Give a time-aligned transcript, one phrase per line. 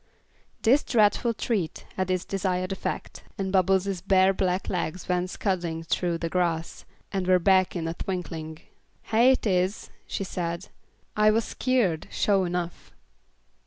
[0.63, 6.17] This dreadful threat had its desired effect, and Bubbles' bare black legs went scudding through
[6.17, 8.61] the grass, and were back in a twinkling.
[9.11, 10.69] "Hyah it is," she said.
[11.15, 12.91] "I was skeered, sho' 'nough."